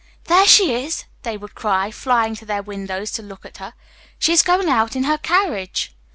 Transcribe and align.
"There 0.23 0.47
she 0.47 0.73
is," 0.73 1.03
they 1.21 1.37
would 1.37 1.53
cry, 1.53 1.91
flying 1.91 2.33
to 2.37 2.43
their 2.43 2.63
windows 2.63 3.11
to 3.11 3.21
look 3.21 3.45
at 3.45 3.57
her. 3.57 3.75
"She 4.17 4.33
is 4.33 4.41
going 4.41 4.67
out 4.67 4.95
in 4.95 5.03
her 5.03 5.19
carriage." 5.19 5.95